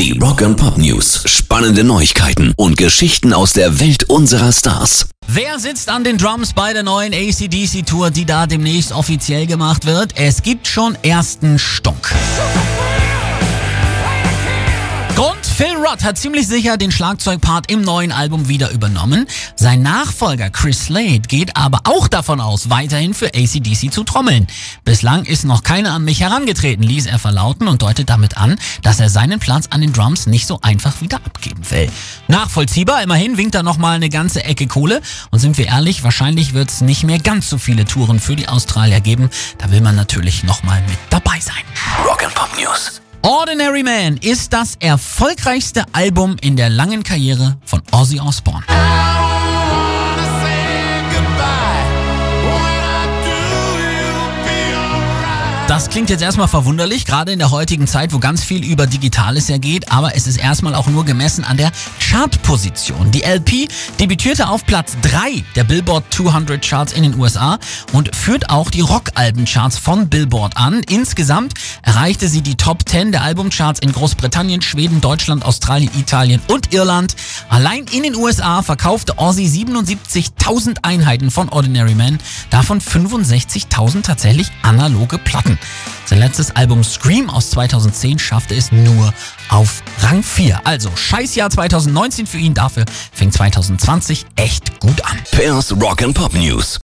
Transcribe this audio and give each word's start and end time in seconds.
Die 0.00 0.18
Rock 0.18 0.40
and 0.40 0.56
Pop 0.56 0.78
News. 0.78 1.24
Spannende 1.26 1.84
Neuigkeiten 1.84 2.54
und 2.56 2.78
Geschichten 2.78 3.34
aus 3.34 3.52
der 3.52 3.80
Welt 3.80 4.04
unserer 4.04 4.50
Stars. 4.50 5.10
Wer 5.26 5.58
sitzt 5.58 5.90
an 5.90 6.04
den 6.04 6.16
Drums 6.16 6.54
bei 6.54 6.72
der 6.72 6.82
neuen 6.82 7.12
ACDC 7.12 7.84
Tour, 7.84 8.10
die 8.10 8.24
da 8.24 8.46
demnächst 8.46 8.92
offiziell 8.92 9.46
gemacht 9.46 9.84
wird? 9.84 10.14
Es 10.16 10.42
gibt 10.42 10.66
schon 10.66 10.96
ersten 11.02 11.58
Stunk. 11.58 12.14
Phil 15.60 15.76
Rudd 15.76 16.02
hat 16.02 16.16
ziemlich 16.16 16.48
sicher 16.48 16.78
den 16.78 16.90
Schlagzeugpart 16.90 17.70
im 17.70 17.82
neuen 17.82 18.12
Album 18.12 18.48
wieder 18.48 18.70
übernommen. 18.70 19.26
Sein 19.56 19.82
Nachfolger 19.82 20.48
Chris 20.48 20.86
Slade 20.86 21.20
geht 21.28 21.54
aber 21.54 21.80
auch 21.84 22.08
davon 22.08 22.40
aus, 22.40 22.70
weiterhin 22.70 23.12
für 23.12 23.26
ACDC 23.26 23.92
zu 23.92 24.02
trommeln. 24.04 24.46
Bislang 24.86 25.26
ist 25.26 25.44
noch 25.44 25.62
keiner 25.62 25.92
an 25.92 26.02
mich 26.02 26.22
herangetreten, 26.22 26.82
ließ 26.82 27.04
er 27.04 27.18
verlauten 27.18 27.68
und 27.68 27.82
deutet 27.82 28.08
damit 28.08 28.38
an, 28.38 28.58
dass 28.80 29.00
er 29.00 29.10
seinen 29.10 29.38
Platz 29.38 29.66
an 29.68 29.82
den 29.82 29.92
Drums 29.92 30.26
nicht 30.26 30.46
so 30.46 30.58
einfach 30.62 31.02
wieder 31.02 31.18
abgeben 31.18 31.70
will. 31.70 31.90
Nachvollziehbar, 32.28 33.02
immerhin 33.02 33.36
winkt 33.36 33.54
er 33.54 33.62
nochmal 33.62 33.96
eine 33.96 34.08
ganze 34.08 34.42
Ecke 34.42 34.66
Kohle. 34.66 35.02
Und 35.30 35.40
sind 35.40 35.58
wir 35.58 35.66
ehrlich, 35.66 36.02
wahrscheinlich 36.02 36.54
wird 36.54 36.70
es 36.70 36.80
nicht 36.80 37.04
mehr 37.04 37.18
ganz 37.18 37.50
so 37.50 37.58
viele 37.58 37.84
Touren 37.84 38.18
für 38.18 38.34
die 38.34 38.48
Australier 38.48 39.00
geben. 39.00 39.28
Da 39.58 39.70
will 39.70 39.82
man 39.82 39.94
natürlich 39.94 40.42
nochmal 40.42 40.80
mit 40.88 40.98
dabei 41.10 41.38
sein. 41.38 41.64
Rock 42.06 42.24
and 42.24 42.34
Pop 42.34 42.48
News. 42.58 42.99
Ordinary 43.22 43.82
Man 43.82 44.16
ist 44.16 44.52
das 44.52 44.76
erfolgreichste 44.80 45.84
Album 45.92 46.36
in 46.40 46.56
der 46.56 46.70
langen 46.70 47.02
Karriere 47.02 47.58
von 47.64 47.82
Ozzy 47.92 48.18
Osbourne. 48.18 48.64
Das 55.70 55.88
klingt 55.88 56.10
jetzt 56.10 56.20
erstmal 56.20 56.48
verwunderlich, 56.48 57.06
gerade 57.06 57.30
in 57.30 57.38
der 57.38 57.52
heutigen 57.52 57.86
Zeit, 57.86 58.12
wo 58.12 58.18
ganz 58.18 58.42
viel 58.42 58.64
über 58.64 58.88
Digitales 58.88 59.46
ja 59.46 59.56
geht, 59.56 59.92
aber 59.92 60.16
es 60.16 60.26
ist 60.26 60.36
erstmal 60.36 60.74
auch 60.74 60.88
nur 60.88 61.04
gemessen 61.04 61.44
an 61.44 61.56
der 61.58 61.70
Chartposition. 62.00 63.12
Die 63.12 63.22
LP 63.22 63.68
debütierte 64.00 64.48
auf 64.48 64.66
Platz 64.66 64.96
3 65.02 65.44
der 65.54 65.62
Billboard 65.62 66.12
200 66.12 66.60
Charts 66.60 66.92
in 66.92 67.04
den 67.04 67.16
USA 67.16 67.60
und 67.92 68.16
führt 68.16 68.50
auch 68.50 68.68
die 68.68 68.80
Rockalbencharts 68.80 69.78
von 69.78 70.08
Billboard 70.08 70.56
an. 70.56 70.82
Insgesamt 70.88 71.54
erreichte 71.82 72.26
sie 72.26 72.42
die 72.42 72.56
Top 72.56 72.88
10 72.88 73.12
der 73.12 73.22
Albumcharts 73.22 73.78
in 73.78 73.92
Großbritannien, 73.92 74.62
Schweden, 74.62 75.00
Deutschland, 75.00 75.44
Australien, 75.44 75.92
Italien 75.96 76.42
und 76.48 76.74
Irland. 76.74 77.14
Allein 77.48 77.84
in 77.92 78.02
den 78.02 78.16
USA 78.16 78.62
verkaufte 78.62 79.18
Ozzy 79.18 79.44
77.000 79.46 80.78
Einheiten 80.82 81.30
von 81.30 81.48
Ordinary 81.48 81.94
Man, 81.94 82.18
davon 82.50 82.80
65.000 82.80 84.02
tatsächlich 84.02 84.50
analoge 84.62 85.18
Platten. 85.18 85.59
Sein 86.04 86.18
letztes 86.18 86.54
Album 86.56 86.84
Scream 86.84 87.30
aus 87.30 87.50
2010 87.50 88.18
schaffte 88.18 88.54
es 88.54 88.72
nur 88.72 89.12
auf 89.48 89.82
Rang 90.00 90.22
4. 90.22 90.60
Also 90.64 90.90
Scheißjahr 90.94 91.50
2019 91.50 92.26
für 92.26 92.38
ihn, 92.38 92.54
dafür 92.54 92.84
fing 93.12 93.30
2020 93.32 94.26
echt 94.36 94.80
gut 94.80 95.04
an. 95.04 95.18
Pairs 95.30 95.72
Rock 95.80 96.02
and 96.02 96.14
Pop 96.14 96.34
News. 96.34 96.78